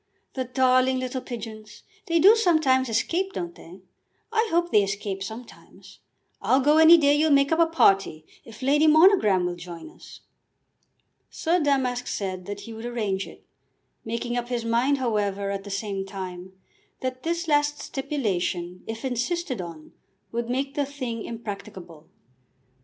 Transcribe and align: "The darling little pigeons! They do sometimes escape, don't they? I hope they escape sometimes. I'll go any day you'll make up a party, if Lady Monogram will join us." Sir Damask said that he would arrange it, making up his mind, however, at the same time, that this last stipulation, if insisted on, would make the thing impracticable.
"The 0.33 0.45
darling 0.45 0.97
little 0.97 1.21
pigeons! 1.21 1.83
They 2.07 2.17
do 2.17 2.35
sometimes 2.35 2.89
escape, 2.89 3.33
don't 3.33 3.53
they? 3.53 3.81
I 4.31 4.47
hope 4.49 4.71
they 4.71 4.81
escape 4.81 5.21
sometimes. 5.21 5.99
I'll 6.41 6.59
go 6.59 6.79
any 6.79 6.97
day 6.97 7.13
you'll 7.13 7.29
make 7.29 7.51
up 7.51 7.59
a 7.59 7.67
party, 7.67 8.25
if 8.43 8.63
Lady 8.63 8.87
Monogram 8.87 9.45
will 9.45 9.53
join 9.53 9.91
us." 9.91 10.21
Sir 11.29 11.59
Damask 11.59 12.07
said 12.07 12.47
that 12.47 12.61
he 12.61 12.73
would 12.73 12.87
arrange 12.87 13.27
it, 13.27 13.45
making 14.03 14.37
up 14.37 14.49
his 14.49 14.65
mind, 14.65 14.97
however, 14.97 15.51
at 15.51 15.65
the 15.65 15.69
same 15.69 16.03
time, 16.03 16.53
that 17.01 17.21
this 17.21 17.47
last 17.47 17.77
stipulation, 17.77 18.83
if 18.87 19.05
insisted 19.05 19.61
on, 19.61 19.91
would 20.31 20.49
make 20.49 20.73
the 20.73 20.83
thing 20.83 21.21
impracticable. 21.23 22.07